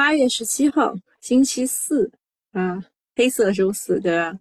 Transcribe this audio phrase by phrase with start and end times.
[0.00, 2.10] 八月十七号，星期四
[2.52, 2.82] 啊，
[3.14, 4.34] 黑色周四，对吧？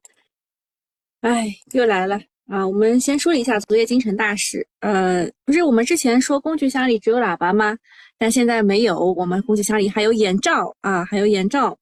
[1.19, 2.65] 哎，又来了啊！
[2.65, 4.65] 我们先说一下昨夜京城大事。
[4.79, 7.77] 呃，不是我们之前说工具箱里只有喇叭吗？
[8.17, 11.77] 但现在没有，我们工具箱里还有眼罩啊，还有眼罩，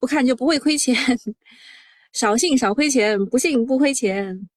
[0.00, 0.96] 不看就不会亏钱。
[2.12, 4.48] 少信少亏钱，不信不亏钱。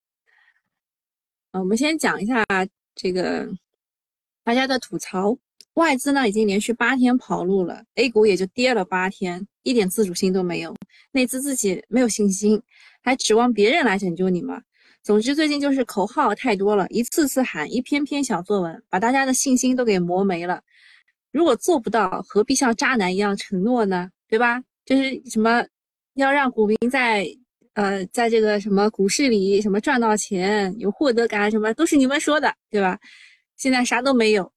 [1.51, 2.43] 啊，我们先讲一下
[2.95, 3.47] 这个
[4.43, 5.37] 大家的吐槽。
[5.77, 10.75] 外资呢已经连续八天跑路了，A 股也就跌了八天，一点自主性都没有。
[11.11, 12.59] 内资自己没有信心，
[13.03, 14.59] 还指望别人来拯救你吗？
[15.03, 20.59] 总之最近就是口号太多了，一次次喊一篇篇小作文，把大家的信心都给磨没了。
[21.31, 24.09] 如果做不到，何必像渣男一样承诺呢？
[24.27, 24.59] 对吧？
[24.83, 25.63] 就是什么
[26.15, 27.27] 要让股民在
[27.73, 32.97] 呃在这个什么股市里什么赚到钱，有获得感，什么都是你们说的，对吧？
[33.57, 34.51] 现在啥都没有。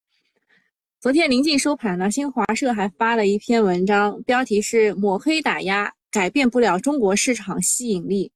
[1.01, 8.31] 昨天临近收盘呢，新华社还发了一篇文章，标题是“抹黑打压改变不了中国市场吸引力”。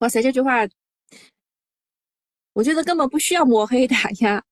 [0.00, 0.66] 哇塞，这句话，
[2.54, 4.42] 我觉得根本不需要抹黑打压，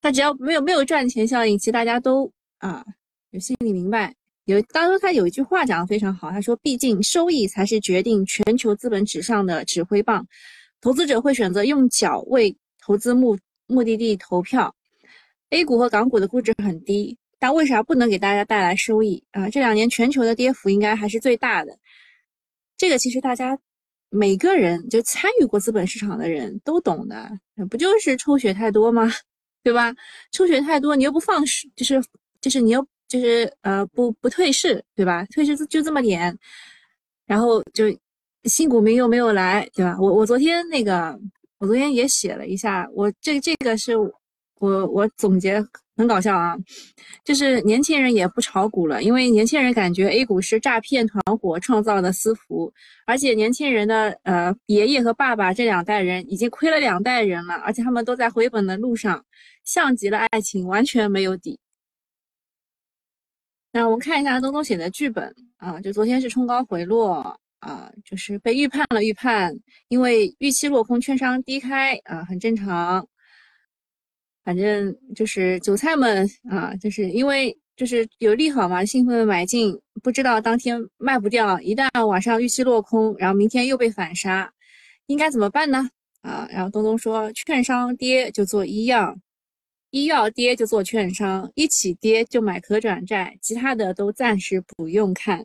[0.00, 2.28] 他只要没有没有赚钱效应，其实大家都
[2.58, 2.84] 啊
[3.30, 4.12] 有心里明白。
[4.46, 10.26] 有当初他有一句话讲的非常好，他说：“毕竟收益才是决定全球资本纸上的指挥棒，
[10.80, 14.74] 投资者会选择用脚为投资目目的地投票。”
[15.50, 19.48] A 股和港股的估值很低，但为啥不能给大家带来收益啊？
[19.48, 21.74] 这两年全球的跌幅应该还是最大的。
[22.76, 23.58] 这个其实大家
[24.10, 27.30] 每个人就参与过资本市场的人都懂的，
[27.70, 29.10] 不就是抽血太多吗？
[29.62, 29.94] 对吧？
[30.32, 31.98] 抽血太多，你又不放市，就是
[32.42, 35.24] 就是你又就是呃不不退市，对吧？
[35.34, 36.38] 退市就这么点，
[37.26, 37.84] 然后就
[38.44, 39.96] 新股民又没有来，对吧？
[39.98, 41.18] 我我昨天那个
[41.58, 43.94] 我昨天也写了一下，我这这个是。
[44.60, 45.64] 我我总结
[45.96, 46.56] 很搞笑啊，
[47.24, 52.72] 就是年轻人也不炒股了，因为年轻人感觉 A 股是诈骗团伙创造的私服，
[53.06, 59.24] 而且年轻人的呃爷爷和爸爸这两代人已经亏了两代人了，而且他们都在回本的路上，
[59.64, 61.58] 像极了爱情，完全没有底。
[63.72, 69.54] 那我们看一下东东写的剧本啊，就昨天是冲高回落啊，就是被预判了预判，
[69.88, 73.06] 因为预期落空，券商低开啊，很正常。
[74.48, 84.50] 反正就是韭菜们啊，就是因为就是有利好嘛，兴奋买进，不知道当天卖不掉，一旦晚上预期落空，然后明天又被反杀，
[85.04, 85.90] 应该怎么办呢？
[86.22, 89.14] 啊，然后东东说，券商跌就做医药，
[89.90, 95.44] 医药跌就做券商，一起跌就买可转债，其他的都暂时不用看。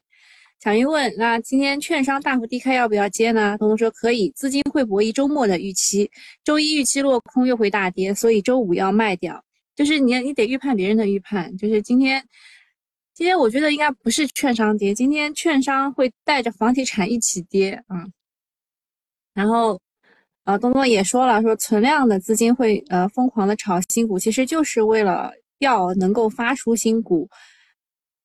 [0.63, 6.09] 小云问：“那今天券商大幅低开，要不要接呢？”东东说：“可以，资金会博弈周末的预期，
[6.41, 9.43] 周一预期落空又会大跌，所以周五要卖掉。
[9.75, 11.57] 就是你，你得预判别人的预判。
[11.57, 12.23] 就是今天，
[13.13, 17.97] 今天我觉得应该不是券商跌，今天券商会带着房地产一起跌啊。
[19.33, 19.77] 然后，
[20.45, 27.29] 呃，东东也说了，说存量的资金会呃疯狂的炒新股，其实就是为了要能够发出新股。”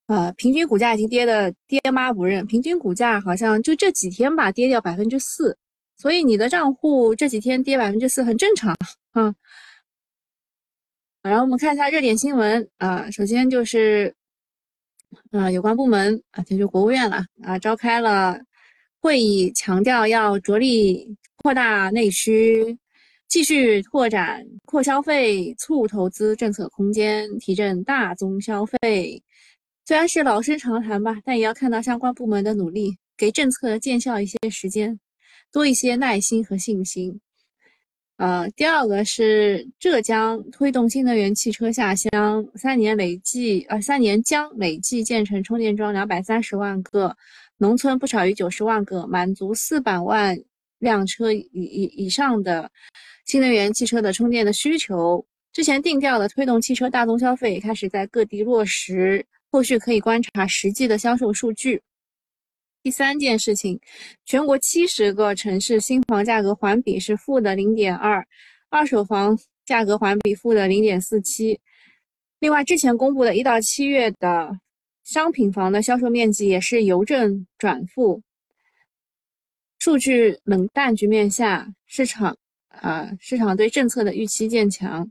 [0.08, 5.56] 呃，平均股价已经跌的爹妈不认，平均股价好像就这几天吧，跌掉百分之四，
[5.98, 8.74] 所以你的账户这几天跌百分之四很正常
[9.12, 9.34] 啊。
[11.22, 14.14] 然后我们看一下热点新闻啊，首先就是，
[15.30, 18.38] 呃，有关部门啊，这就国务院了啊，召开了
[19.02, 22.78] 会议，强调要着力扩大内需，
[23.28, 29.22] 继续拓展扩消费、促投资政策空间，提振大宗消费。
[29.88, 35.00] 虽然是老生常谈吧，但也要看到相关部门的努力，给政策见效一些时间，
[35.50, 37.18] 多一些耐心和信心。
[38.18, 47.16] 呃，第二个是浙江推动新能源汽车下乡，三年累计呃三年将累计建成充电桩两百三十万个，
[47.56, 50.38] 农村不少于九十万个，满足四百万
[50.80, 52.70] 辆车以以以上的
[53.24, 55.24] 新能源汽车的充电的需求。
[55.50, 59.24] 之前定调的推动汽车大宗消费开始在各地落实。
[59.50, 61.82] 后续可以观察实际的销售数据。
[62.82, 63.78] 第三件事情，
[64.24, 68.26] 全国七十个城市新房价格环比是负的零点二，
[68.70, 71.58] 二手房价格环比负的零点四七。
[72.38, 74.50] 另外，之前公布的一到七月的
[75.02, 78.22] 商品房的销售面积也是由正转负。
[79.78, 82.36] 数据冷淡局面下，市场
[82.68, 85.10] 啊，市场对政策的预期渐强。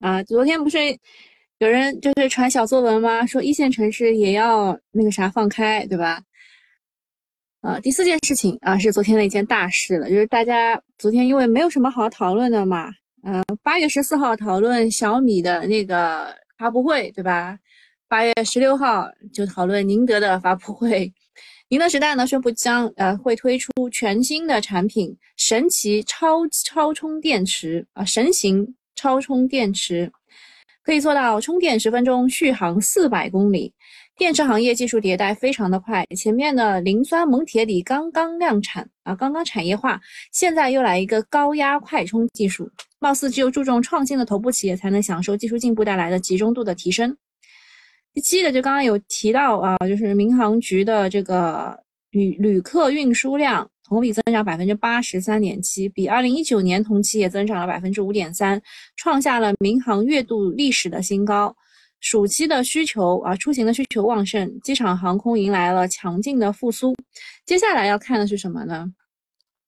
[0.00, 0.78] 啊，昨天不是。
[1.58, 3.24] 有人就是传小作文吗？
[3.24, 6.20] 说一线城市也要那个啥放开，对吧？
[7.62, 12.90] 啊，第四件事情啊，是昨天的一件大事了，就是大家昨天因为没有什么好讨论的嘛，
[13.22, 17.58] 呃，八月十四号讨论小米的那个发布会，对吧？
[18.06, 21.10] 八月十六号就讨论宁德的发布会。
[21.68, 30.12] 宁德时代呢宣布将呃会推出全新的产品神奇超超充电池啊神行超充电池，
[30.86, 33.72] 可以做到充电十分钟续航四百公里。
[34.16, 40.00] 电池行业技术迭代非常的快，前面的磷酸锰铁锂刚刚量产啊刚刚产业化，
[40.32, 47.14] 现在又来一个高压快充技术，貌似只有注重创新的头部企业才能享受技术进步带来的集中度的提升。
[48.14, 51.76] 第七个就刚刚有提到啊，就是民航局的这个
[52.10, 58.60] 旅旅客运输量同比增长百分之八十三点七，比二零一九年同期也增长了百分之五点三，
[58.96, 61.56] 创下了民航月度历史的新高。
[62.00, 66.94] 暑期的需求啊，出行的需求旺盛，机场航空迎来了强劲的复苏。
[67.44, 68.92] 接下来要看的是什么呢？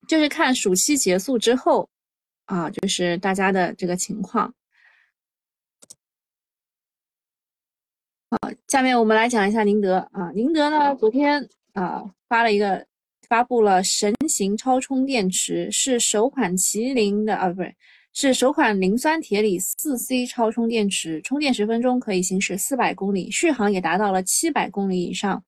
[0.06, 1.88] 就是看暑期结束之后
[2.46, 4.52] 啊，就是大家的这个情况。
[8.30, 10.30] 好，下面我们来讲一下宁德啊。
[10.32, 12.86] 宁德呢，昨天啊发了一个，
[13.28, 17.74] 发布了神行超充电池，是首款麒麟的啊，不是，
[18.14, 25.44] 是首款磷酸铁锂四 C 超充电池，充电十分钟可以行驶四百公里，续航也达到了七百公里以上。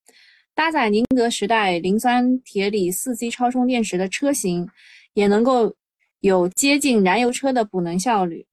[0.55, 4.69] 搭载宁德时代磷酸铁锂四 C 超充电池的车型，
[5.15, 5.75] 也能够
[6.21, 8.45] 有接近燃油车的补能效率。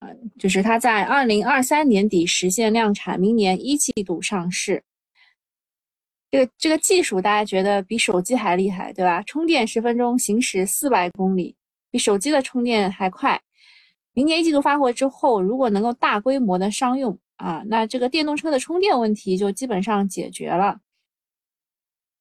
[0.00, 0.08] 呃，
[0.38, 4.82] 就是它在二零二三年底实现量产，明年一季度上市。
[6.36, 9.22] 这个这个技术大家觉得比手机还厉害，对吧？
[9.22, 11.56] 充电十分钟行驶四百公里，
[11.90, 13.40] 比手机的充电还快。
[14.12, 20.78] 明年一季度发货之后，如果能够大规模的商用啊，那这个电动车的充电问题就基本上解决了。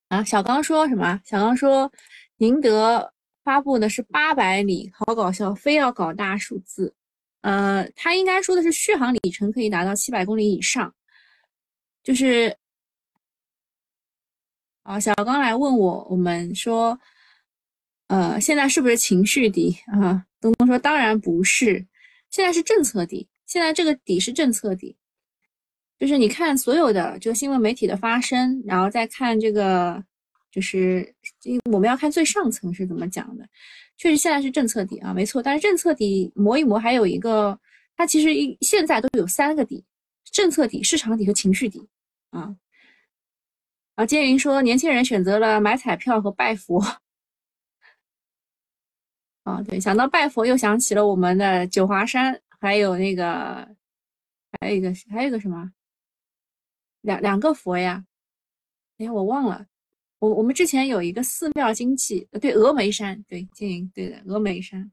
[0.07, 1.19] 啊，小刚说什么？
[1.25, 1.91] 小刚说
[2.37, 3.11] 宁德
[3.43, 6.95] 发布的是八百里，好搞笑，非要搞大数字。
[7.41, 10.93] 呃，他应该说的是续航里程可以达到七百公里以上，
[12.01, 12.55] 就是
[14.85, 16.99] 啊，小刚来问我，我们说，
[18.05, 20.23] 呃，现在是不是情绪底啊？
[20.39, 21.83] 东东说当然不是，
[22.29, 24.95] 现在是政策底，现在这个底是政策底，
[25.97, 30.03] 就是你看所有的这个新闻媒体的发声，然后再看这个，
[30.51, 31.15] 就是
[31.71, 33.49] 我们要看最上层是怎么讲的。
[33.97, 35.41] 确实现在是政策底啊，没错。
[35.41, 37.59] 但是政策底磨一磨，还有一个，
[37.97, 39.83] 它其实一现在都有三个底：
[40.31, 41.81] 政策底、市场底和情绪底
[42.29, 42.55] 啊。
[43.95, 46.79] 啊，建云说年轻人选择了买彩票和拜佛。
[49.43, 53.75] 啊，对，想到拜佛又想起了我们的九华山，还有那个，
[54.59, 55.71] 还有一个，还有一个什么？
[57.01, 58.03] 两两个佛呀？
[58.97, 59.67] 哎，我忘了。
[60.19, 64.91] 我我们之前有一个寺庙经济，对峨眉山，对经营，对的峨眉山。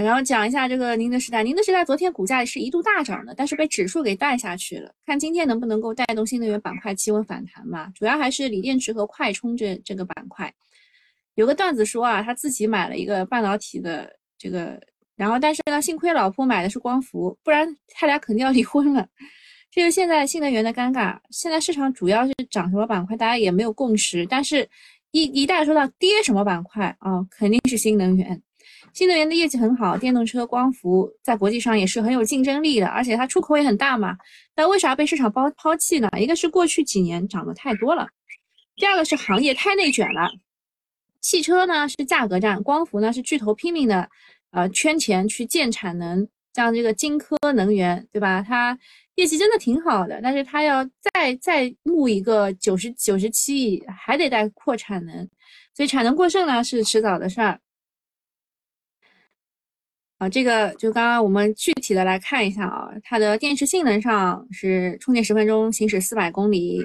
[0.00, 4.94] 然后讲一下这个宁德时代，宁德时代昨天股价是一度大涨的，但是被指数给带下去了。
[5.04, 7.92] 看今天能不能够带动新能源板块企稳反弹嘛？
[7.94, 10.52] 主要还是锂电池和快充这这个板块。
[11.34, 14.80] 有个段子说啊，他自己买了一个半导体的这个，
[15.14, 19.06] 然后但是呢，幸亏老婆买的是光伏，不然他俩肯定要离婚了。
[19.70, 24.26] 这个现在新能源的尴尬，现在市场主要是涨什么板块，大家也没有共识。
[24.26, 24.68] 但是，
[25.10, 28.42] 一一旦说到跌什么板块啊，肯定是新能源。
[28.92, 34.16] 新能源的业绩很好，电动车、光伏在国际上也是很有竞争力的，而且它出口也很大嘛。
[34.54, 36.08] 但为啥被市场抛抛弃呢？
[36.18, 38.06] 一个是过去几年涨得太多了，
[38.76, 40.30] 第二个是行业太内卷了。
[41.20, 44.08] 汽车呢是价格战，光伏呢是巨头拼命的
[44.50, 48.44] 呃圈钱去建产能，像这个金科能源，对吧？
[48.46, 48.78] 它。
[49.16, 50.82] 业绩真的挺好的，但是它要
[51.12, 55.28] 再再募一个九十九十七亿，还得带扩产能，
[55.74, 57.60] 所以产能过剩呢是迟早的事儿。
[60.22, 66.80] 啊，这个就刚刚我们具体的来看一下啊，它的电池性能上是充电十分钟行驶四百公里，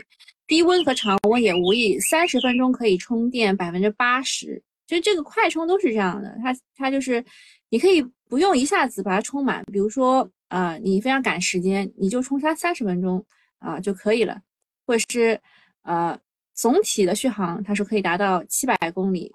[0.48, 7.24] 低温和常温也无异，三十分钟可以充电百分之八十，就这个快充都是这样的，它它就是
[7.70, 10.27] 你可以不用一下子把它充满，比如说。
[10.50, 13.22] 啊，你非常赶时间，你就充它三十分钟
[13.60, 14.39] 啊就可以了，
[14.86, 15.38] 或者是
[15.84, 16.17] 呃
[16.56, 19.29] 总体的续航，它是可以达到七百公里，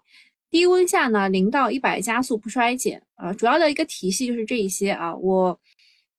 [0.52, 5.58] 低温下呢零到一百加速不衰减啊，主要的一个体系就是这一些啊，我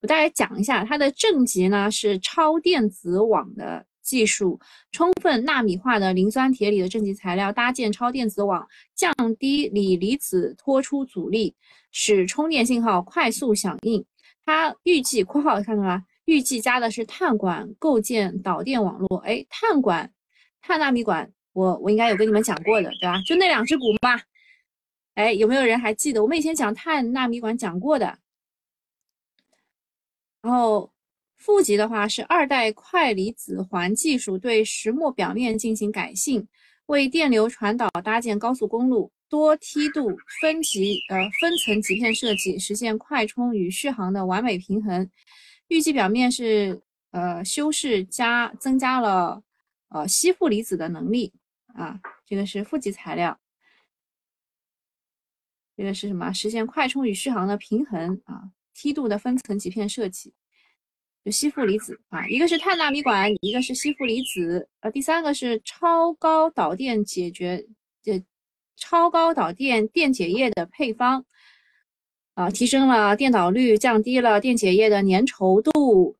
[0.02, 4.58] 我大概讲一下它的正极呢是超电子网的技术，
[4.90, 11.54] 充分纳米化的磷酸铁锂的正极材料搭建超电子网，降低锂离子脱出阻力，
[11.92, 14.04] 使充电信号快速响应。
[14.44, 16.02] 它预计（括号看到吗？
[16.24, 19.18] 预计加的是碳管构建导电网络。
[19.18, 20.10] 哎，碳管、
[20.60, 23.22] 碳纳米管，我我应该有跟你们讲过的，对吧？
[23.24, 24.20] 就那两只股嘛。
[25.14, 26.22] 哎，有没有人还记得？
[26.22, 28.18] 我们以前讲碳纳米管讲过的。
[30.42, 30.92] 然后
[31.36, 36.46] 负极的话是二代快离子环技术对石墨表面进行改性，
[36.86, 45.08] 为电流传导搭建高速公路，多梯度分级呃分层极片设计，实现快充与续航的完美平衡。
[45.68, 46.82] 预计表面是
[47.12, 49.42] 呃修饰加增加了
[49.90, 51.32] 呃吸附离子的能力
[51.74, 53.38] 啊，这个是负极材料。
[55.76, 56.32] 这个是什么？
[56.32, 60.32] 实现快充与续航的平衡啊，梯度的分层极片设计，
[61.24, 67.66] 就吸附离子啊，一个是碳纳米管，一个是吸附离子，呃，第三个是超高导电解决，
[68.02, 68.22] 这
[68.76, 71.24] 超高导电电解液的配方
[72.34, 76.16] 啊，提升了电导率，降低了电解液的粘稠度，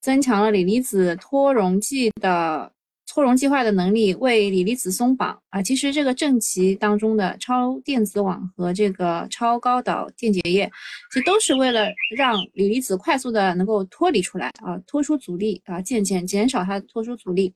[0.00, 2.73] 增强了锂离子脱溶剂的。
[3.14, 10.68] 脱溶计划的能力为锂离子松绑啊，其实这个正极当中的超电子网和这个超高导电解液，
[11.12, 17.54] 其实都是为了让锂离子快速的能够脱离出来啊，脱出阻力啊，渐渐减少它脱出阻力。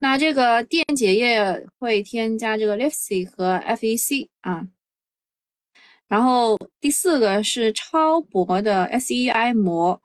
[0.00, 4.66] 那这个电解液会添加这个 LIFC 和 FEC 啊，
[6.08, 10.02] 然后第四个是超薄的 SEI 膜，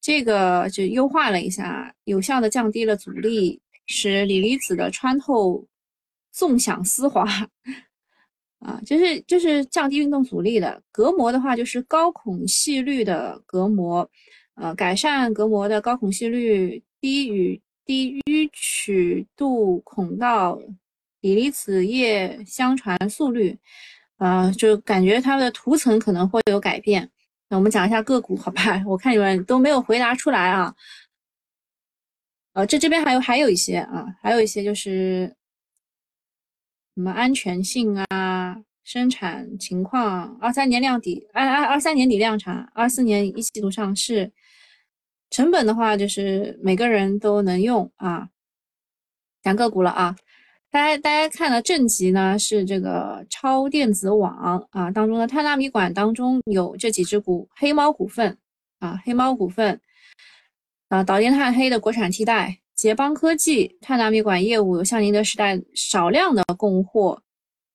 [0.00, 3.60] 这个就优化了一下，有效的降低了阻力。
[3.86, 5.66] 使锂离子的穿透
[6.32, 7.24] 纵享丝滑
[8.58, 14.08] 啊，就是就是降低运动阻力的隔膜的话，就是高孔隙率的隔膜，
[14.54, 20.58] 呃，改善隔膜的高孔隙率、低与低迂曲度孔道
[21.20, 23.56] 锂离子液相传速率，
[24.16, 27.08] 啊，就感觉它的涂层可能会有改变。
[27.48, 28.82] 那我们讲一下个股，好吧？
[28.88, 30.74] 我看你们都没有回答出来啊。
[32.56, 35.26] 呃，这这边还有还有一些啊，还有一些就是
[36.94, 44.32] 什么安全性啊、生产情况，二三年量底，二二二三年底量产，二四年一季度上市，
[45.28, 48.30] 成本的话就是每个人都能用啊。
[49.42, 50.16] 讲个股了啊，
[50.70, 58.38] 大家大家看的正极呢是这个超电子网啊当中的碳纳米管当中有这几只股，黑猫股份
[58.78, 59.78] 啊，黑猫股份。
[60.88, 67.20] 啊，导电碳黑的国产替代，捷邦科技碳纳米管业务向宁德时代少量的供货，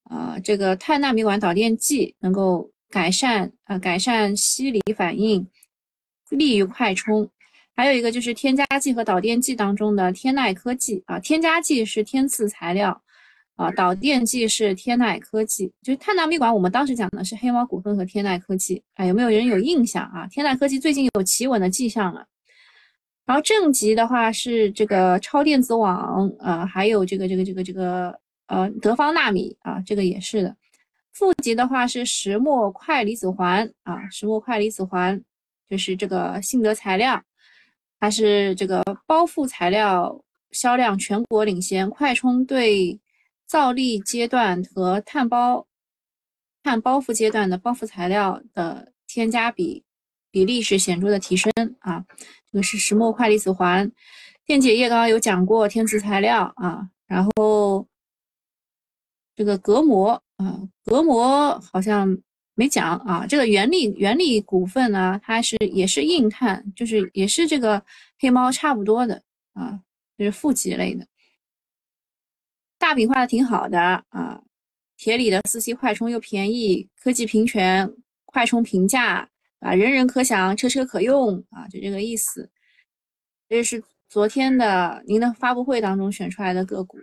[0.04, 5.46] 啊，这个碳纳米管导电剂能够改善啊改善吸离反应，
[6.30, 7.28] 利于快充。
[7.74, 12.98] 还有一个就是添加剂和导电剂当中的天籁科技啊，添加剂是天赐材料，
[13.56, 15.70] 啊，导电剂是天籁科技。
[15.82, 20.26] 就是碳纳米管，我们当时讲的是黑猫股份和天籁科技，啊，有没有人有印象啊？
[20.28, 22.26] 天籁科技最近有企稳的迹象了。
[23.24, 30.56] 然后正极的话是这个超电子网，呃，还有这个这个这个这个呃德方纳米啊，这个也是的。
[31.12, 35.22] 负极的话是石墨快离子环啊，石墨快离子环
[35.68, 37.22] 就是这个信德材料，
[38.00, 42.98] 它是这个包覆材料销量全国领先，快充对
[43.46, 45.66] 造粒阶段和碳包
[46.62, 49.84] 碳包覆阶段的包覆材料的添加比
[50.30, 52.04] 比例是显著的提升啊。
[52.52, 53.90] 这个是石墨快离子环，
[54.44, 57.86] 电解液刚刚有讲过，天赐材料啊，然后
[59.34, 62.06] 这个隔膜啊，隔膜好像
[62.54, 63.26] 没讲啊。
[63.26, 67.82] 这个原力原力股份呢，它是也是硬碳，就是也是这个
[68.18, 69.22] 黑猫差不多的
[69.54, 69.80] 啊，
[70.18, 71.06] 就是负极类的。
[72.78, 73.80] 大饼画的挺好的
[74.10, 74.42] 啊，
[74.98, 77.90] 铁锂的四 C 快充又便宜，科技平权，
[78.26, 79.30] 快充平价。
[79.62, 82.50] 啊，人人可享，车车可用啊，就这个意思。
[83.48, 86.98] 这是昨天的您的发布会当中选出来的个股。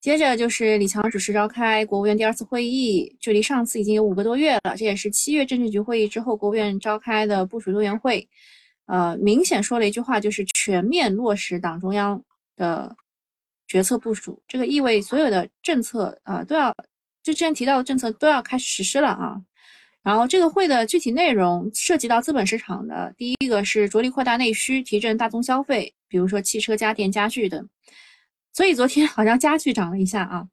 [0.00, 4.76] 接着就是李强主持召开国务院第二次会议，距离上次已经有五个多月了。
[4.76, 8.28] 这也是七月政治局会议之后国务院召开的部署多元会。
[8.84, 12.22] 呃，明显说了一句话，就是全面落实党中央
[12.54, 12.94] 的
[13.66, 14.42] 决策部署。
[14.46, 16.70] 这个意味所有的政策啊都要，
[17.22, 19.40] 就之前提到的政策都要开始实施了啊。
[20.04, 27.66] 然后这个会的具体内容涉及到资本市场的，第一个是着力扩大内需，提振大宗消费，比如说汽车、家电、家具等。
[28.52, 30.46] 所以昨天好像家具涨了一下啊。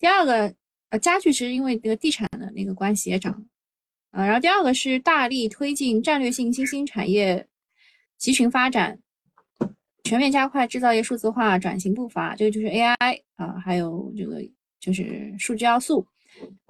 [0.00, 0.52] 第二个，
[0.90, 3.46] 呃，家具是因为那个地产的那个关系也涨。
[4.10, 7.46] 啊，然后第二个是大力推进战略性新兴产业
[8.16, 8.98] 集群发展，
[10.02, 12.34] 全面加快制造业数字化转型步伐。
[12.34, 14.42] 这个就是 AI 啊，还有这个
[14.80, 16.04] 就是数据要素。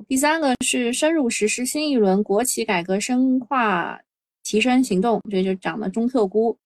[0.08, 3.98] 第三个是深入实施新一轮国企改革深化
[4.42, 6.56] 提升行动，这就涨了中特估。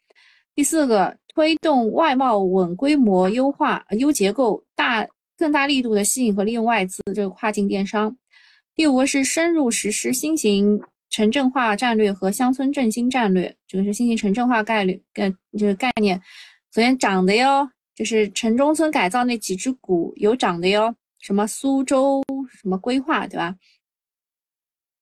[0.54, 5.06] 第四个，推动外贸稳规模优化、优结构，大
[5.36, 8.14] 更大力度的吸引和利用外资，这个跨境电商。
[8.74, 10.80] 第五个是深入实施新型
[11.10, 16.20] 城镇化战略和乡村振兴战略，这个是新型城镇化概率，概，这个概念，
[16.70, 22.22] 昨天涨的哟，就是城中村改造那几只股有涨的哟，什么苏州
[22.60, 23.56] 什么规划，对吧？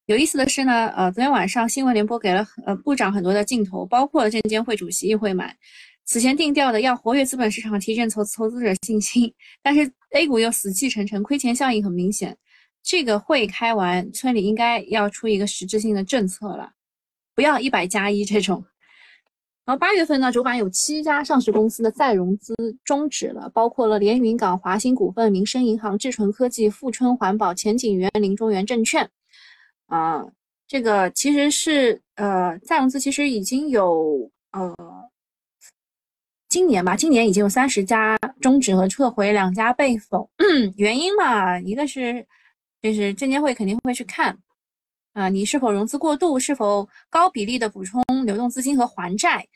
[0.04, 5.56] 有意思的是呢，呃，昨天晚上新闻联播给了呃部长很多的镜头，包括证监会主席易会满，
[6.04, 12.36] 此前定调的要活跃资本市场，提振投投资者信心，但是 A 股又死气沉沉，亏钱效应很明显。
[12.82, 16.72] 这个会开完，村里应该要出一个实质性的政策了，
[17.34, 18.62] 不要一百加一这种。
[19.70, 29.08] 然后八月份呢，主板有七家上市公司的再融资终止了，包括了连云港、华兴股份、民生银行、智纯科技、富春环保、前景园林、中原证券。
[29.86, 30.24] 啊，
[30.66, 34.74] 这个其实是呃再融资，其实已经有呃
[36.48, 40.28] 今年吧，今年已经有三十家终止和撤回，两家被否。
[40.78, 42.26] 原因嘛，一个是
[42.82, 44.36] 就是证监会肯定会去看
[45.12, 49.46] 啊，你是否融资过度，是否高比例的补充流动资金和还债，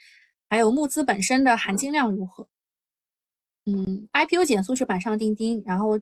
[0.49, 2.49] 还有募资本身的含金量如何。
[3.67, 5.99] 嗯，IPO 减速是板上钉钉，然后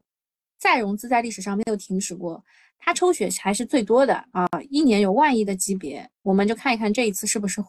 [0.59, 2.45] 再融资在历史上没有停止过。
[2.79, 7.63] 它抽血还是最多的啊，一年有万亿的级别，我们就看一看这一次是不是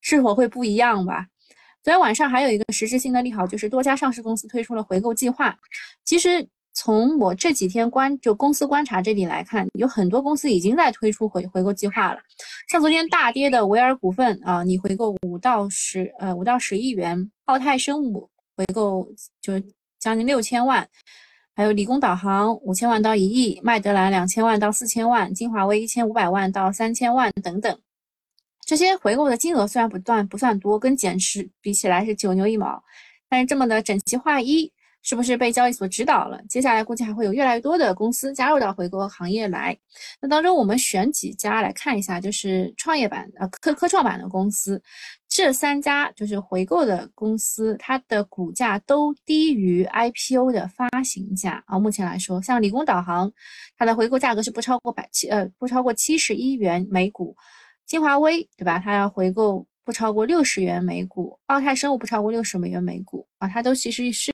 [0.00, 1.28] 是否会不一样吧。
[1.82, 5.56] 昨天晚上还有一个实质性的利好，就是多家上市公司推出了回购计划。
[6.04, 12.20] 其实从我这几天观就公司观察这里来看，有很多公司已经在推出回回购计划了。
[12.68, 19.06] 像昨天大跌的维尔股份啊，你回购五到十呃五到十亿元；奥泰生物回购
[19.40, 19.60] 就
[19.98, 20.88] 将近六千万。
[21.52, 27.78] 还有理工导航五千万到一亿，麦德兰两千万到四千万，金华威一千五百万到三千万等等。
[28.64, 32.82] 这些回购的金额虽然不断不算多，跟减持比起来是九牛一毛，
[33.28, 36.40] 但是这么的整齐划一，是不是被交易所指导了？
[36.48, 39.76] 接下来估计还会有越来越多的公司加入到回购行业来。
[40.20, 44.82] 那当中我们选几家来看一下，就是创业板呃科科创板的公司。
[45.28, 51.78] 这三家就是回购的公司，它的股价都低于 IPO 的发行价啊。
[51.78, 53.30] 目前来说，像理工导航，
[53.78, 57.32] 它的回购价格是不超过百七呃不超过七十一元每股；
[57.86, 58.80] 金华威对吧？
[58.84, 63.46] 它要回购不超过六十元每股；奥泰生物不超过六十美元每股啊。
[63.46, 64.32] 它都其实是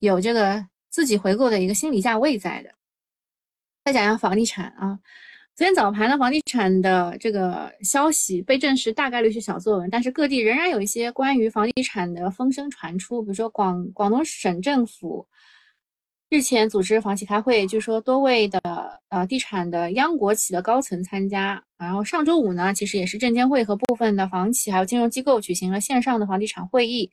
[0.00, 2.70] 有这个自己回购的一个心理价位在的。
[3.84, 4.98] 再讲讲房地产啊。
[5.56, 13.20] 昨天早盘呢，房地产的这个消息被证实大概率是小作文，但是各地仍然有一些关于房地产的风声传出。
[13.20, 15.26] 比如说广广东省政府
[16.28, 18.60] 日前组织房企开会，据说多位的
[19.08, 21.60] 呃地产的央国企的高层参加。
[21.76, 27.10] 然后上周五呢，其实也是证监会和部分的房企还有金融机构举行了线上的房地产会议。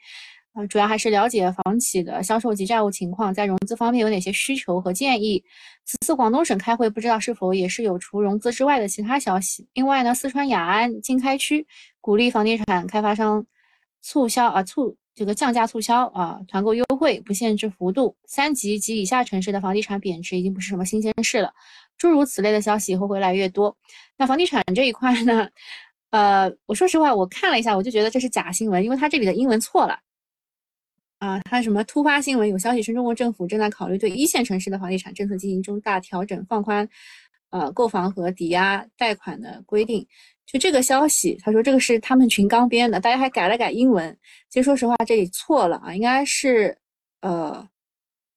[0.55, 5.43] 呃，主要还是了解房企的销售及债务情况，在融资方面有哪些需求和建议。
[5.83, 9.67] 此次广东省开会，不知道是否也是有除融资之外的其他消息。
[9.73, 11.67] 另外呢，四川雅安经开区
[11.99, 13.45] 鼓励房地产开发商
[14.01, 18.15] 促销啊，促这个降价促销啊，团购优惠不限制幅度。
[18.25, 21.51] 三级及以下城市的房地产贬值已经不是什么新鲜事了。
[21.97, 23.75] 诸如此类的消息会越来越多。
[24.15, 25.49] 那房地产这一块呢，
[26.11, 29.99] 呃，我说实话，我看了一下，我就觉得这是假新闻，因为它这里的英文错了。
[31.17, 32.47] 啊，他什么突发新闻？
[32.47, 36.88] 有消息称中国政府正在考虑对一线城市的房地产政策进行重大调整，放宽
[37.51, 40.06] 呃购房和抵押贷款的规定。
[40.45, 44.15] 就这个消息，他说这个是他们群刚编的，大家还改了改英文。
[44.49, 46.78] 其实说实话，这里错了啊，应该是
[47.21, 47.67] 呃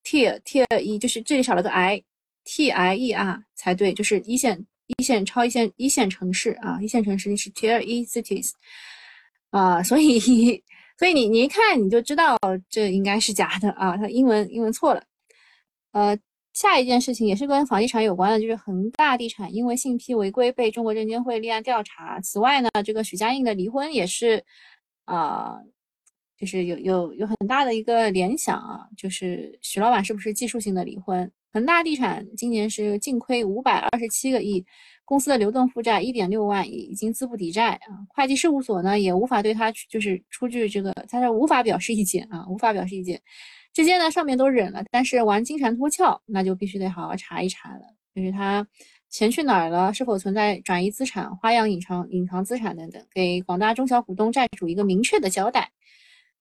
[0.05, 2.03] tier tier 一，就是这里少了个 i
[2.45, 4.65] t i e r 才对，就是一线
[4.97, 8.53] 一线超一线一线城市啊，一线城市是 tier e cities
[9.51, 10.63] 啊，所以。
[10.99, 12.37] 所以你你一看你就知道
[12.69, 15.03] 这应该是假的啊，它英文英文错了。
[15.93, 16.19] 呃，
[16.53, 22.21] 下一件事情也是跟房地产有关的，就是恒大地产因为信批违规被中国证监会立案调查。
[22.21, 24.45] 此外呢，这个许家印的离婚也是
[25.05, 25.57] 啊，
[26.37, 31.31] 就是有有有很大的一个联想啊，就是许老板是不是技术性的离婚？
[31.59, 34.65] 恒大地产今年是净亏五百二十七个亿。
[35.05, 37.99] 公司的流动负债一点六万亿，已经资不抵债啊！
[38.11, 43.21] 会计事务所呢也无法对他就是出具这个，他是无法表示意见啊，无法表示意见。
[43.73, 47.81] 这些呢上面都忍了，但是玩金蝉脱壳，那就必须得好好查一查了。
[48.15, 48.65] 就是他
[49.09, 55.73] 钱去哪儿了，是否存在转移资产、花样隐藏隐藏资产等等，给广大中小股东、债主一个明确的交代。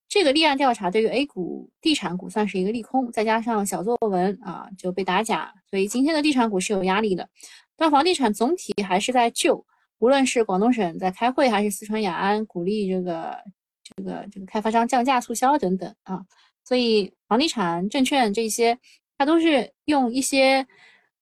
[0.09, 7.27] 这个立案调查对于 A 股地产股算是一个利空，再加上小作文啊就被打假，所以今天的地产股是有压力的。
[7.75, 9.65] 但房地产总体还是在救，
[9.99, 13.37] 无论是广东省在开会，还是四川雅安鼓励这个
[13.83, 16.25] 这个这个开发商降价促销等等啊，
[16.63, 18.79] 所以房地产、证券这些，
[19.17, 20.65] 它都是用一些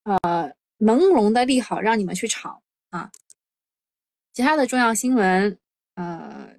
[0.04, 3.12] 呃朦胧的利好让你们去炒啊。
[4.34, 5.58] 其他的重要新闻，
[5.96, 6.50] 呃，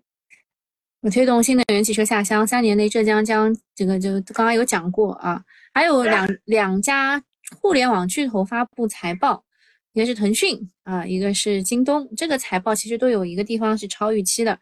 [1.10, 5.42] 推动新能源汽车下乡，三年内浙江将这个就刚刚有讲过啊，
[5.72, 7.22] 还有两两家
[7.60, 9.44] 互联网巨头发布财报，
[9.92, 14.58] 一个是腾讯啊，一个是京东，这个财报其实都有一个地方是超预期的，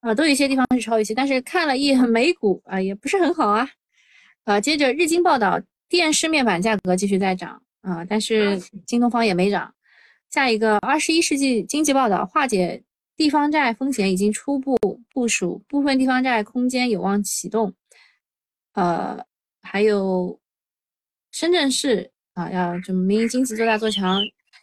[0.00, 3.68] 啊，都有一些地方是超预期，但是看了一眼美股啊，也不是很好啊，
[4.44, 9.74] 啊，接着日经报道，电视面板价格继续在涨啊，但是京东方也没涨。
[10.30, 12.82] 下一个，二十一世纪经济报道化解
[13.18, 14.78] 地方债风险已经初步
[15.12, 17.74] 部署，部分地方债空间有望启动。
[18.74, 19.18] 呃，
[19.60, 20.38] 还有
[21.32, 24.22] 深圳市啊，要就民营经济做大做强，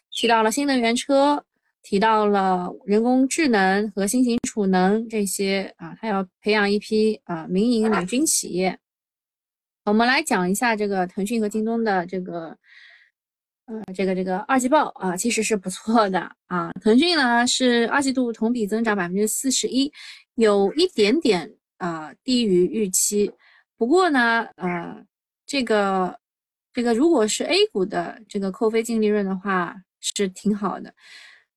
[0.09, 1.45] 提到了新能源车，
[1.81, 8.79] 提到了人工智能和新型储能这些啊，它要培养一批啊民营领军企业。
[9.83, 12.57] 我们来讲一下这个腾讯和京东的这个。
[13.65, 16.71] 呃，这个这个二季报啊，其实是不错的啊。
[16.81, 19.91] 腾讯呢是二季度同比增长百分之四十一，
[20.35, 23.31] 有一点点啊低于预期。
[23.75, 25.03] 不过呢，呃，
[25.47, 26.15] 这个
[26.73, 30.93] 这个如果是 A 股的这个扣非净利润的话，是挺好的。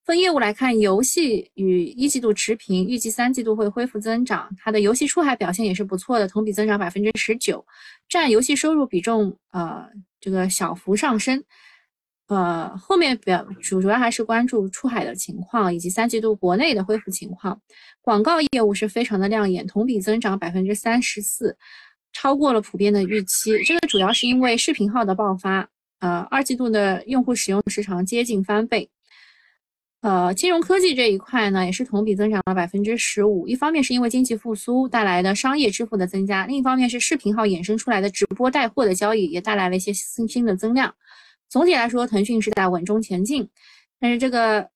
[0.02, 4.48] 分业务来看，游戏与一季度持平，预计三季度会恢复增长。
[4.58, 7.62] 它的游戏出海表现也是不错的，同比增长百分之十九，
[8.08, 9.86] 占游戏收入比重呃
[10.18, 11.44] 这个小幅上升。
[12.28, 17.58] 呃，后面表主主要还是关注出海的情况，以及三季度国内的恢复情况。
[18.02, 21.56] 广告业务是非常的亮眼，同比增长百分之三十四，
[22.12, 23.62] 超过了普遍的预期。
[23.64, 25.68] 这个主要是因为视频号的爆发。
[26.00, 28.88] 呃，二季度的用户使用时长接近翻倍。
[30.00, 33.48] 呃，金融科技这一块呢，也是同比增长了百分之十五。
[33.48, 40.94] 一方面是因为经济复苏带来的商业支付的增加，另一方面是视频号衍生出来的直播带货的交易也带来了一些新新的增量。
[41.48, 43.48] 总体来说，腾讯是在稳中前进，
[43.98, 44.68] 但是这个，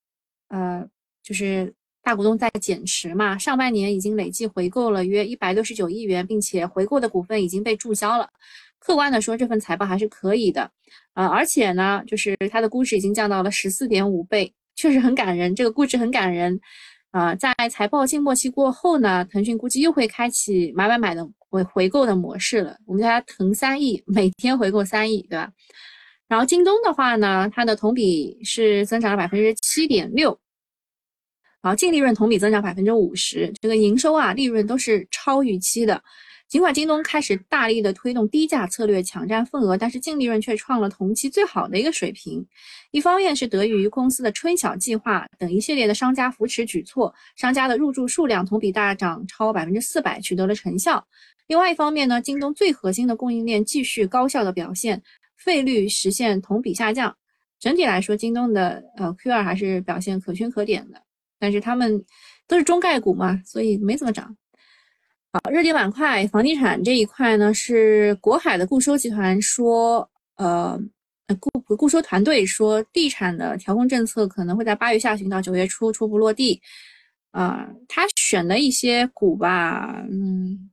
[0.48, 0.86] 呃，
[1.22, 3.36] 就是大股东在减持嘛。
[3.36, 8.28] 上半年已经累计回购了约一百六十九亿元，并且回购的股份已经被注销了。
[8.78, 10.68] 客观的说，这份财报还是可以的，
[11.14, 15.54] 呃，而且呢，就是它的估值已经降到了十四点五倍，确实很感人。
[15.54, 16.58] 这个估值很感人，
[17.12, 22.76] 啊，在财报静默期过后呢，腾讯估计又会开启买买买的回回购的模式了。
[22.86, 25.52] 我们叫它腾三亿，每天回购三亿，对吧？
[26.32, 30.30] 然后京东的话呢，它的同比是增长了百分之七点六，
[31.60, 36.02] 然后，净利润同比增长百分之五十，这个营收啊，利润都是超预期的。
[36.48, 42.42] 尽管京东开始大力的推动低价策略，抢占份额，但是净利润却创了同期最好的一个水平。
[42.92, 51.06] 一方面是得益于公司的春晓计划等一系列的商家扶持举措，商家的入驻数量同比大涨超百分之四百，取得了成效。
[51.48, 55.02] 另外一方面呢，京东最核心的供应链继续高效的表现。
[55.44, 57.16] 费率实现同比下降，
[57.58, 61.02] 整体来说，京东的呃 Q 二还是表现可圈可点的。
[61.38, 62.04] 但是他们
[62.46, 64.36] 都是中概股嘛，所以没怎么涨。
[65.32, 70.78] 好，热点板块，房地产这一块呢，是国海的固收集团说，呃，
[71.40, 76.60] 固固收团队说，地产的调控政策可能会在八月下旬到九月初初步落地。
[77.32, 80.70] 啊，他选的一些股吧，嗯。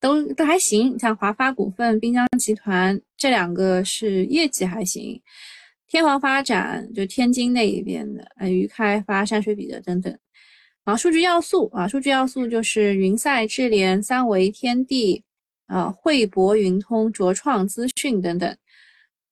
[0.00, 5.20] 都都还行，像华发股份、滨江集团这两个是业绩还行，
[5.88, 10.16] 天皇发展就天津那一边的，呃，渝开发、山水比的等等。
[10.84, 15.22] 啊，数据要素啊，数据要素就是云赛智联、三维天地、
[15.66, 18.56] 啊汇博云通、卓创资讯等等。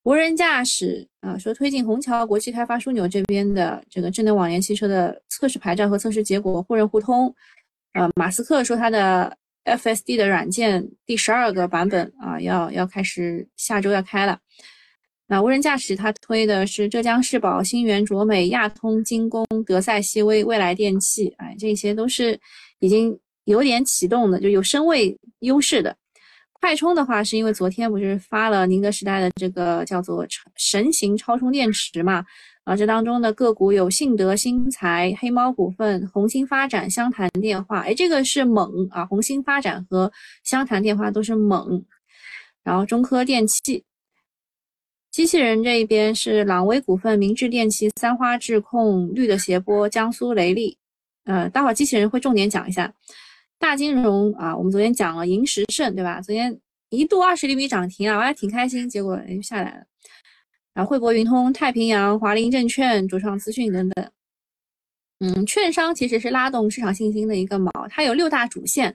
[0.03, 7.33] 无人驾驶啊，说推进虹桥国际开发枢纽这边的这个智能网联汽车的测试牌照和测试结果互认互通。
[7.93, 9.37] 呃，马斯克说他的。
[9.67, 14.39] FSD 的软件第十二个版本啊，要要开始下周要开了。
[15.27, 22.39] 那无人驾驶它推的是浙江世宝、新源、卓美、亚通、精工、德赛西威、未来电器，哎，这些都是
[22.79, 25.97] 已经有点启动的，就有身位优势的。
[26.53, 30.25] 快充的话，是因为昨天不是发了宁德时代的这个叫做
[30.55, 32.25] 神行超充电池嘛？
[32.67, 39.07] 啊，这当中的个股有信德、新材、黑猫股份、红星发展、湘潭电话，哎，这个是猛啊！
[39.07, 41.85] 红星发展和湘潭电话都是猛。
[42.65, 43.85] 然后中科电器、
[45.13, 50.77] 机器人这一边是朗威股份、明治电器、三花智控、绿的斜波、江苏雷利。
[51.23, 52.93] 呃，待会儿机器人会重点讲一下。
[53.61, 56.21] 大金融啊，我们昨天讲了银石盛，对吧？
[56.21, 56.59] 昨天
[56.91, 59.85] 一度二十厘米涨停啊，我还挺开心，结果哎下来了。
[60.77, 64.11] 然后汇博云通、太平洋、华林证券、主创资讯等等，
[65.21, 68.95] 嗯，券商其实是拉动市场信心的一个锚，它有六大主线，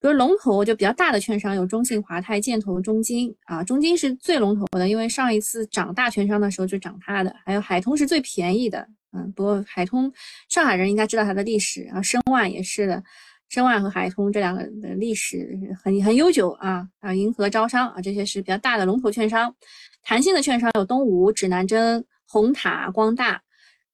[0.00, 3.36] 比如龙头就比较大的券商有中信、华泰、建投、中金。
[3.44, 10.10] 啊，中金是最龙头的，因为上一次涨大券商的时候就涨它的，还有海通是最便宜的，嗯，不过海通
[10.48, 13.04] 上海人应该知道它的历史啊，申万也是的，
[13.50, 15.54] 申万和海通这两个的历史
[15.84, 19.54] 很很悠久啊啊，银河招商啊这些是比较大的龙头券商，
[20.02, 23.42] 弹性的券商有东吴、指南针、红塔、光大。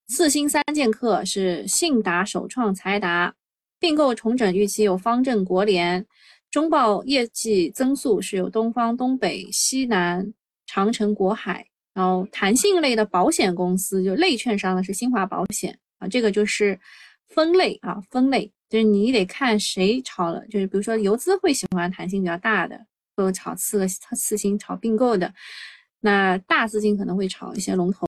[0.07, 3.35] 四星三剑客是信达、首创、财达，
[3.79, 6.05] 并购重整预期有方正、国联，
[6.49, 10.33] 中报业绩增速是有东方、东北、西南、
[10.65, 15.77] 长城、国海，然后弹性类的保险公司就类券商的是新华保险。
[15.99, 16.79] 啊，这个就是
[17.27, 18.49] 分类啊，分类。
[18.69, 22.77] 就是你得看谁炒了，就是比如说游资会喜欢弹性比较大的，
[23.15, 25.33] 或炒次次新、炒并购的，
[26.07, 28.07] 那大资金可能会炒一些龙头。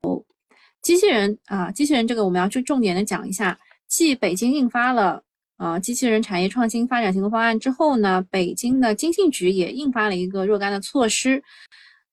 [0.81, 3.59] 机器人啊，机器人这个我们要去重点的讲一下。
[3.89, 5.21] 继北京印发了
[5.57, 11.43] 啊机器人产业创新发展行动方案之后呢，北京的经信局也印发了一个若干的措施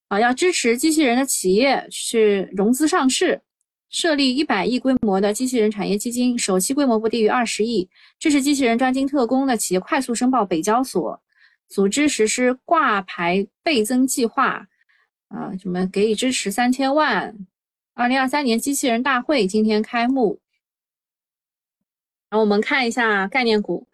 [0.09, 3.40] 啊，要支持机器人的企业是融资上市，
[3.90, 11.22] 设立一百亿规模的机器人产业基金，首期规模不低于二十亿，支持机器人专精特工的企业快速申报北交所，
[11.68, 14.66] 组织实施挂牌倍增计划
[15.29, 17.37] 啊，什么给予支持三千万。
[17.95, 20.39] 二零二三年机器人大会今天开幕，
[22.29, 23.87] 然后我们看一下概念股：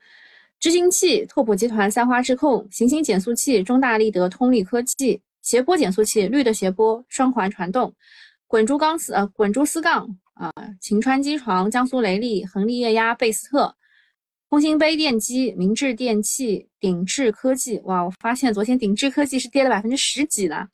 [0.59, 7.95] 知行器、拓普集团、三花智控、行星减速器、中大力德、通力科技、谐波减速器、绿的谐波、双环传动、
[8.49, 13.77] 滚珠钢丝呃滚珠丝杠啊、晴川机床、江苏雷利、恒力液压、贝斯特、
[14.49, 17.79] 空心杯电机、明治电器、鼎智科技。
[17.85, 20.69] 哇，我发现昨天鼎智科技是跌了百分之十几了。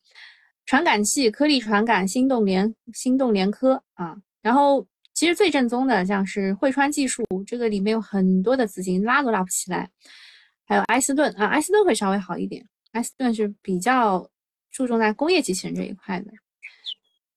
[0.68, 9.88] 传感器，颗粒传感，心动联心动联科啊，然后其实最正宗的像是汇川技术，这个里面有很多的资金拉都拉不起来，
[10.66, 14.28] 还有埃斯顿啊，埃斯顿会稍微好一点，埃斯顿是比较
[14.70, 16.30] 注重在工业机器人这一块的。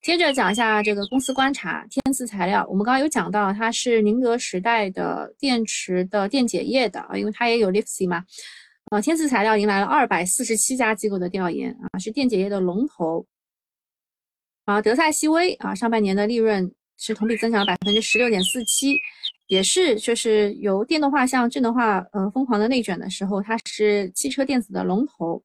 [0.01, 8.25] 接着讲一下这个公司观察，天赐材料，我们刚刚有讲到它是宁德时代的电池的电解液的啊，因为它也有 LiFeC 嘛。
[8.91, 13.25] 啊，天赐材料迎来了二百四十七家机构的调研啊，是电解液的龙头。
[14.65, 18.97] 啊，德赛西威啊，上半年的利润是同比增长百分之十六点四七，
[19.47, 25.41] 也是就是由电动化向智能化呃疯狂的内卷的时候，它是汽车电子的龙头。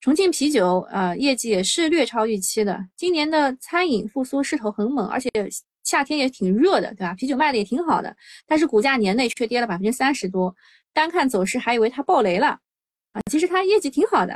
[0.00, 5.30] 重庆啤酒呃业绩也是略超预期的，今年的餐饮复苏势头很猛，而且
[5.84, 7.14] 夏天也挺热的，对吧？
[7.14, 8.16] 啤酒卖的也挺好的，
[8.48, 10.52] 但是股价年内却跌了百分之三十多，
[10.94, 12.58] 单看走势还以为它爆雷了。
[13.12, 14.34] 啊，其实它业绩挺好的，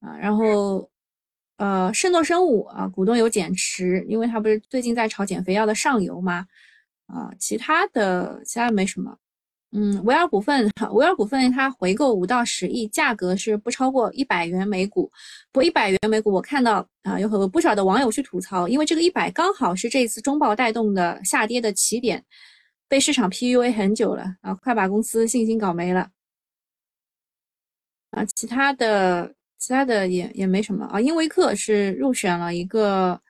[0.00, 0.90] 啊，然后，
[1.56, 6.46] 呃，圣诺生物啊，股东有减持，因为它不是最近在炒减肥药的上游吗？
[7.06, 9.16] 啊，其他的其他没什么，
[9.72, 15.10] 嗯，维尔股份，维尔股份它回购五到十亿，价格是不超过一百元每股，
[15.50, 22.22] 不一百元每股，我看到啊，有很多不少的网友去吐槽，因为这个一百刚好是这次中报带动的下跌的起点，
[22.88, 26.10] 被市场 PUA 很久了啊，快把公司信心搞没了。
[28.10, 31.00] 啊，其他的其他的也也没什么啊。
[31.00, 33.20] 英维克是入选了一个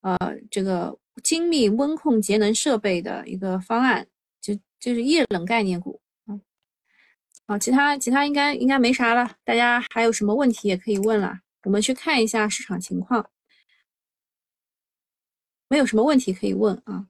[0.00, 0.16] 呃
[0.50, 4.06] 这个精密温控节能设备的一个方案，
[4.40, 6.38] 就就是液冷概念股啊。
[7.46, 9.36] 好，其他其他应该应该没啥了。
[9.44, 11.40] 大家还有什么问题也可以问了。
[11.62, 13.30] 我们去看一下市场情况，
[15.68, 17.08] 没有什么问题可以问啊。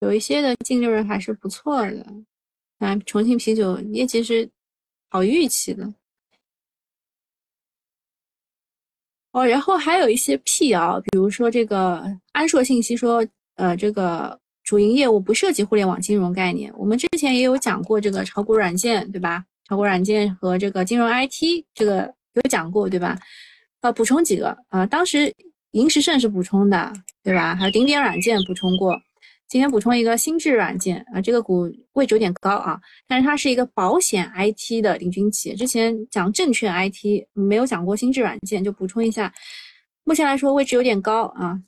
[0.00, 2.06] 有一些的净利润还是不错的，
[2.78, 4.48] 啊，重庆啤酒业绩是
[5.08, 5.94] 好预期的，
[9.32, 16.72] 哦，然后还有一些辟谣，比如说这个安硕信息说，呃，这个主营业务不涉及互联网金融概念。
[16.76, 19.44] 我们之前也有讲过这个炒股软件，对吧？
[19.68, 23.18] 炒股软件和这个金融 IT 这个有讲过，对吧？
[23.80, 25.34] 呃，补充几个啊，当时
[25.70, 27.54] 银石盛是补充的，对吧？
[27.56, 29.00] 还有顶点软件补充过。
[29.48, 35.54] 今天补充一个心智软件啊，这个股位置有点高啊，但是它是一个保险 IT 的领军企业。
[35.54, 39.32] 之前讲证券 IT 没有讲过心智软件，就补充一下。
[40.04, 41.62] 目前来说位置有点高啊。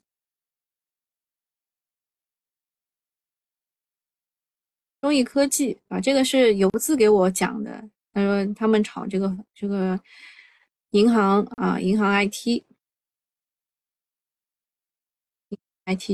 [5.01, 9.97] 中易科技啊，这个是游资给我讲的，他说他们炒这个这个
[10.91, 12.65] 银行啊，银行 IT，IT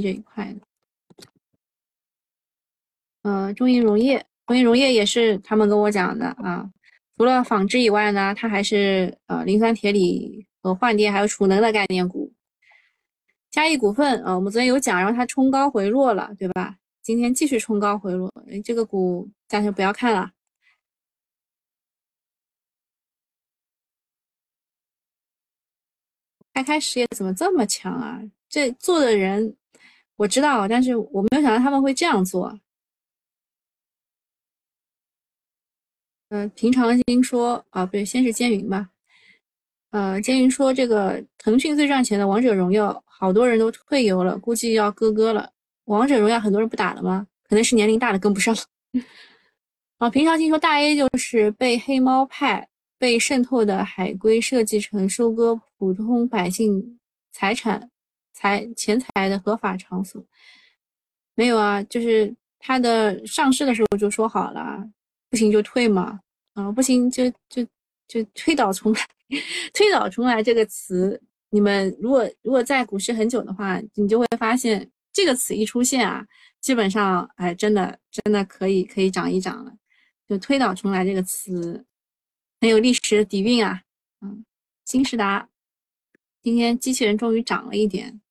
[0.04, 0.62] 这一块的。
[3.26, 6.70] 呃，中银溶液，中银溶液也是他们跟我讲的啊。
[7.18, 12.32] 除了纺织以外呢，它还是呃磷酸铁锂和换电还有储能的概念股。
[13.50, 16.78] 嘉益股份啊，我们昨天有讲，然后它冲高回落了，对吧？
[17.02, 18.32] 今天继续冲高回落，
[18.64, 20.32] 这个股暂时不要看了。
[26.54, 28.22] 开开实业怎么这么强啊？
[28.48, 29.56] 这做的人
[30.16, 32.60] 我知道，但是我没有想到他们会这样做。
[36.30, 38.90] 嗯，平常心说啊，不对，先是监云吧。
[39.92, 45.52] 呃，监云说这个腾讯最赚钱的王者荣耀，好多人都退游了，估计要割割了。
[45.86, 47.28] 王者荣耀很多人不打了吗？
[47.48, 48.56] 可能是年龄大了跟不上。
[50.00, 57.00] 啊，平常心说大 A 就是被黑猫派被渗透的海龟设计成收割普通百姓
[57.32, 57.90] 财产
[58.34, 60.22] 财钱财的合法场所。
[61.36, 64.84] 没有啊，就是它的上市的时候就说好了。
[65.36, 66.17] 不行就退嘛，
[66.54, 67.62] 啊，不行就就
[68.08, 69.02] 就推倒重来，
[69.76, 76.26] 推倒重来这个词，你们如果如果在股市很久的话，你就会发现这个词一出现啊，
[76.62, 79.74] 基本上哎，真的真的可以可以涨一涨了，
[80.26, 81.86] 就推倒重来这个词
[82.62, 83.82] 很有历史底蕴啊，
[84.21, 84.45] 嗯，
[84.86, 85.50] 新时达
[86.41, 88.21] 今天机器人终于涨了一点，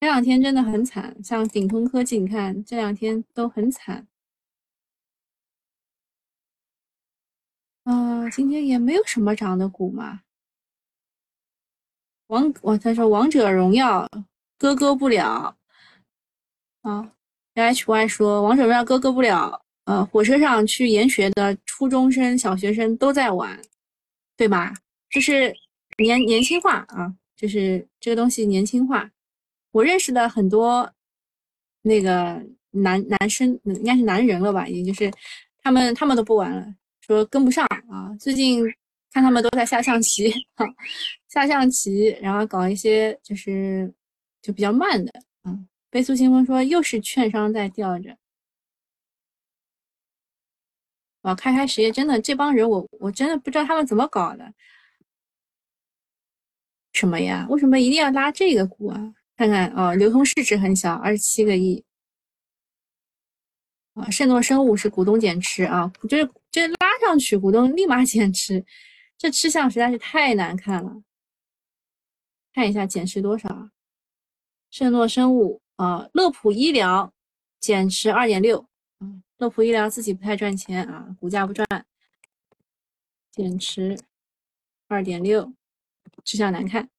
[0.00, 4.08] 这两天真的很惨，像鼎通科技，你看这两天都很惨。
[7.88, 10.20] 啊，今天也没有什么涨的股嘛。
[12.26, 14.06] 王我他说王者荣耀
[14.58, 15.56] 割割不了
[16.82, 17.10] 啊。
[17.54, 19.62] H Y 说王者荣耀割割不了。
[19.84, 23.58] 呃，火车上去研学的初中生、小学生都在玩，
[24.36, 24.74] 对吧？
[25.08, 25.50] 就是
[25.96, 29.10] 年年轻化啊，就是这个东西年轻化。
[29.70, 30.92] 我认识的很多
[31.80, 34.68] 那个男男生，应该是男人了吧？
[34.68, 35.10] 也就是
[35.62, 36.74] 他们他们都不玩了。
[37.08, 38.14] 说跟不上啊！
[38.20, 38.62] 最近
[39.10, 40.30] 看他们都在下象棋，
[41.26, 43.90] 下象棋，然后搞一些就是
[44.42, 45.10] 就比较慢的
[45.44, 45.66] 嗯。
[45.90, 48.14] 悲诉新闻说又是券商在吊着，
[51.22, 51.34] 哇！
[51.34, 54.52] 开开实业真的这帮人，我我真的不知道他们怎么搞的。
[56.92, 57.46] 什么呀？
[57.48, 59.14] 为什么一定要拉这个股啊？
[59.34, 61.82] 看看哦，流通市值很小，二十七个亿。
[63.94, 68.66] 啊，圣诺生物是股东减持啊，就是这拉上去，股东立马减持，
[69.16, 71.04] 这吃相实在是太难看了。
[72.52, 73.70] 看一下减持多少啊？
[74.68, 77.14] 圣诺生物啊，乐普医疗
[77.60, 78.68] 减持二点六，
[79.36, 81.64] 乐普医疗自己不太赚钱啊，股价不赚，
[83.30, 83.96] 减持
[84.88, 85.54] 二点六，
[86.24, 86.90] 吃相难看。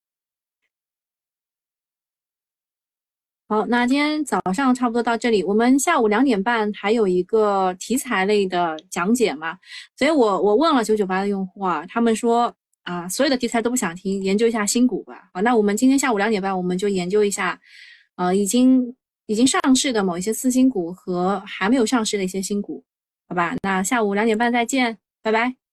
[3.52, 5.44] 好，那今天早上差不多到这里。
[5.44, 9.58] 我们下午两点半还有一个题材类的讲解嘛，
[9.98, 15.32] 所以我我问了九九八的用户啊，他们说啊，所有的题材都不想听，研究一下新股吧。
[15.34, 17.60] 好，那我们今天下午两点半我们就研究一下，
[18.18, 22.84] 呃，已经已经上市的某一些次新股和还没有上市的一些新股，
[23.28, 23.56] 好吧？
[23.64, 25.69] 那下午两点半再见，拜拜。